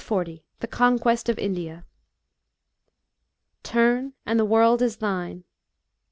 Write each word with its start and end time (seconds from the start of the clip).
143 0.01 0.37
40. 0.37 0.43
THE 0.61 0.67
CONQUEST 0.67 1.29
OF 1.29 1.37
INDIA." 1.37 1.85
Turn, 3.63 4.13
and 4.25 4.39
the 4.39 4.45
world 4.45 4.81
is 4.81 4.97
thine." 4.97 5.43